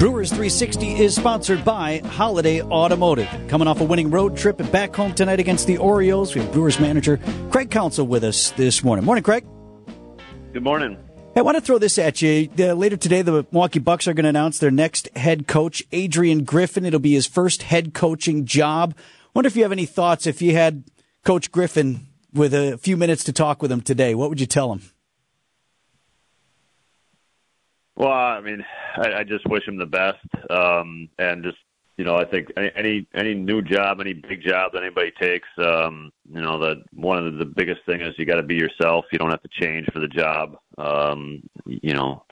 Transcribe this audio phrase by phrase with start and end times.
[0.00, 3.28] Brewers 360 is sponsored by Holiday Automotive.
[3.48, 6.80] Coming off a winning road trip back home tonight against the Orioles, we have Brewers
[6.80, 9.04] manager Craig Counsell with us this morning.
[9.04, 9.44] Morning, Craig.
[10.54, 10.96] Good morning.
[11.34, 12.48] Hey, I want to throw this at you.
[12.58, 16.44] Uh, later today, the Milwaukee Bucks are going to announce their next head coach, Adrian
[16.44, 16.86] Griffin.
[16.86, 18.96] It'll be his first head coaching job.
[19.34, 20.84] Wonder if you have any thoughts if you had
[21.26, 24.14] Coach Griffin with a few minutes to talk with him today.
[24.14, 24.80] What would you tell him?
[28.00, 28.64] Well, I mean,
[28.96, 31.58] I, I just wish him the best, um, and just
[31.98, 36.10] you know, I think any any new job, any big job that anybody takes, um,
[36.32, 39.04] you know, that one of the biggest thing is you got to be yourself.
[39.12, 40.56] You don't have to change for the job.
[40.78, 42.24] Um, you know,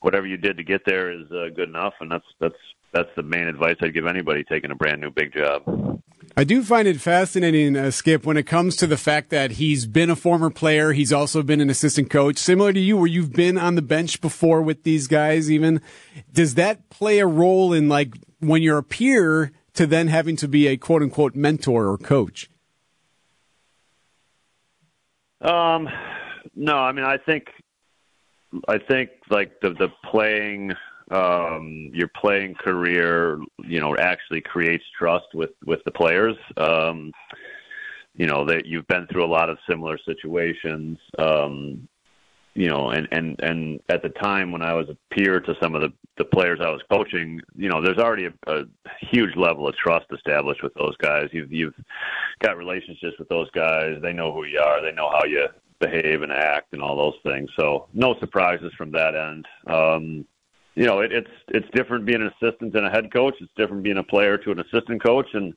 [0.00, 2.58] whatever you did to get there is uh, good enough, and that's that's
[2.92, 5.62] that's the main advice I'd give anybody taking a brand new big job.
[6.38, 9.86] I do find it fascinating, uh, Skip, when it comes to the fact that he's
[9.86, 10.92] been a former player.
[10.92, 14.20] He's also been an assistant coach, similar to you, where you've been on the bench
[14.20, 15.50] before with these guys.
[15.50, 15.80] Even
[16.32, 20.46] does that play a role in like when you're a peer to then having to
[20.46, 22.48] be a quote unquote mentor or coach?
[25.40, 25.88] Um,
[26.54, 27.48] no, I mean, I think,
[28.68, 30.74] I think like the the playing
[31.10, 36.36] um, your playing career, you know, actually creates trust with with the players.
[36.56, 37.12] Um,
[38.14, 40.98] you know that you've been through a lot of similar situations.
[41.18, 41.88] Um,
[42.54, 45.76] you know, and and and at the time when I was a peer to some
[45.76, 48.64] of the the players I was coaching, you know, there's already a, a
[49.12, 51.28] huge level of trust established with those guys.
[51.32, 51.74] You've you've
[52.40, 53.98] got relationships with those guys.
[54.02, 54.82] They know who you are.
[54.82, 55.46] They know how you
[55.78, 57.48] behave and act and all those things.
[57.56, 59.46] So no surprises from that end.
[59.68, 60.26] Um,
[60.78, 63.34] you know, it, it's it's different being an assistant than a head coach.
[63.40, 65.52] It's different being a player to an assistant coach, and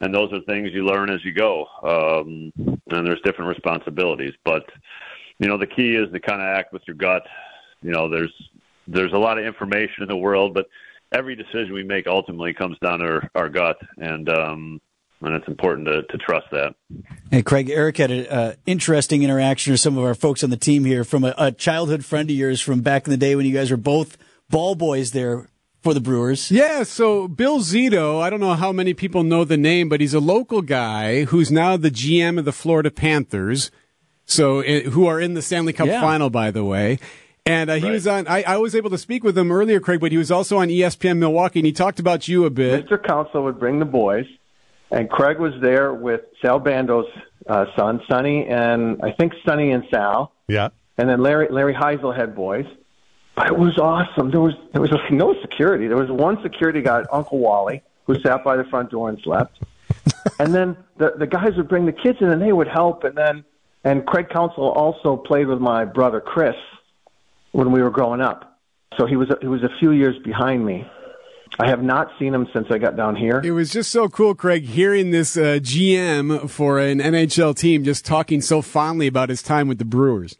[0.00, 1.66] and those are things you learn as you go.
[1.82, 4.64] Um, and there's different responsibilities, but
[5.38, 7.22] you know, the key is to kind of act with your gut.
[7.82, 8.32] You know, there's
[8.88, 10.68] there's a lot of information in the world, but
[11.12, 14.80] every decision we make ultimately comes down to our, our gut, and um,
[15.20, 16.74] and it's important to, to trust that.
[17.30, 20.56] Hey, Craig, Eric had an uh, interesting interaction with some of our folks on the
[20.56, 23.44] team here from a, a, childhood friend of yours from back in the day when
[23.44, 24.16] you guys were both
[24.48, 25.48] ball boys there
[25.82, 26.50] for the Brewers.
[26.50, 30.14] Yeah, so Bill Zito, I don't know how many people know the name, but he's
[30.14, 33.70] a local guy who's now the GM of the Florida Panthers.
[34.28, 36.00] So, eh, who are in the Stanley Cup yeah.
[36.00, 36.98] final, by the way.
[37.46, 37.92] And uh, he right.
[37.92, 40.32] was on, I, I, was able to speak with him earlier, Craig, but he was
[40.32, 42.88] also on ESPN Milwaukee, and he talked about you a bit.
[42.88, 43.00] Mr.
[43.00, 44.26] Counsell would bring the boys,
[44.90, 47.06] and Craig was there with Sal Bando's
[47.46, 50.32] uh, son, Sonny, and I think Sonny and Sal.
[50.48, 50.70] Yeah.
[50.98, 52.66] And then Larry, Larry Hisle had boys.
[53.36, 54.30] But it was awesome.
[54.30, 55.86] There was there was no security.
[55.86, 59.60] There was one security guy, Uncle Wally, who sat by the front door and slept.
[60.40, 63.04] and then the the guys would bring the kids in, and they would help.
[63.04, 63.44] And then
[63.84, 66.56] and Craig Counsell also played with my brother Chris
[67.52, 68.58] when we were growing up.
[68.98, 70.86] So he was he was a few years behind me.
[71.58, 73.40] I have not seen him since I got down here.
[73.42, 78.04] It was just so cool, Craig, hearing this uh, GM for an NHL team just
[78.04, 80.36] talking so fondly about his time with the Brewers.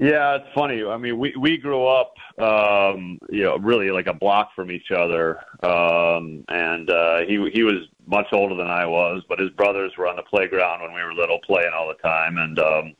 [0.00, 0.82] Yeah, it's funny.
[0.82, 4.90] I mean, we we grew up, um, you know, really like a block from each
[4.90, 9.92] other, um, and uh, he he was much older than I was, but his brothers
[9.98, 12.94] were on the playground when we were little, playing all the time, and um,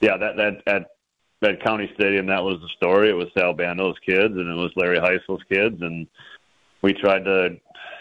[0.00, 0.96] yeah, that that at
[1.42, 3.08] that county stadium, that was the story.
[3.08, 6.08] It was Sal Bando's kids, and it was Larry Hisle's kids, and
[6.82, 7.56] we tried to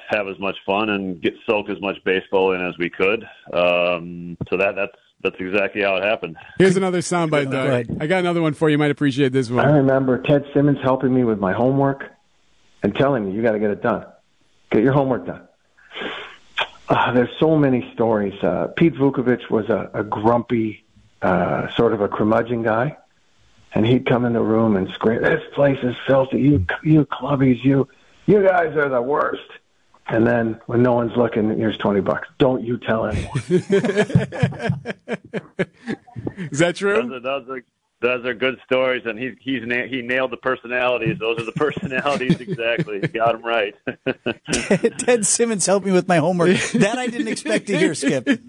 [0.09, 3.24] have as much fun and get soak as much baseball in as we could.
[3.53, 6.38] Um, so that that's that's exactly how it happened.
[6.58, 7.84] Here's another soundbite, though.
[8.00, 8.74] I got another one for you.
[8.74, 9.66] You might appreciate this one.
[9.66, 12.12] I remember Ted Simmons helping me with my homework
[12.84, 14.06] and telling me, you got to get it done.
[14.72, 15.48] Get your homework done.
[16.88, 18.36] Uh, there's so many stories.
[18.44, 20.86] Uh, Pete Vukovich was a, a grumpy,
[21.22, 22.98] uh, sort of a curmudgeon guy.
[23.74, 26.40] And he'd come in the room and scream, this place is filthy.
[26.40, 27.88] You, you clubbies, you,
[28.25, 29.42] you guys are the worst.
[30.08, 32.28] And then when no one's looking, here's 20 bucks.
[32.38, 33.32] Don't you tell anyone.
[36.52, 37.20] is that true?
[37.24, 37.62] Those are,
[38.01, 41.18] those are, good stories, and he he's na- he nailed the personalities.
[41.19, 43.00] Those are the personalities exactly.
[43.00, 43.75] He got them right.
[45.00, 46.57] Ted Simmons helped me with my homework.
[46.74, 48.27] That I didn't expect to hear, Skip.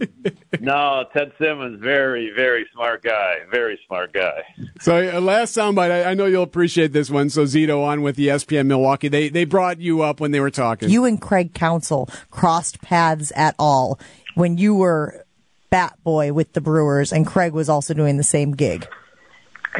[0.58, 4.42] No, Ted Simmons, very very smart guy, very smart guy.
[4.80, 7.28] So uh, last soundbite, I, I know you'll appreciate this one.
[7.30, 9.08] So Zito on with the ESPN Milwaukee.
[9.08, 10.88] They they brought you up when they were talking.
[10.88, 14.00] You and Craig Counsell crossed paths at all
[14.34, 15.26] when you were
[15.70, 18.86] bat boy with the Brewers, and Craig was also doing the same gig.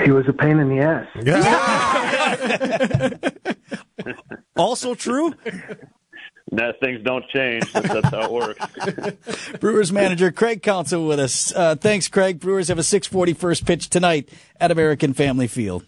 [0.04, 1.06] He was a pain in the ass.
[1.22, 1.32] Yeah.
[4.56, 5.34] also true.
[6.52, 7.72] No, things don't change.
[7.72, 9.52] That's how it works.
[9.60, 11.52] Brewers manager Craig Counsell with us.
[11.54, 12.38] Uh, thanks, Craig.
[12.38, 14.28] Brewers have a 6:40 first pitch tonight
[14.60, 15.84] at American Family Field.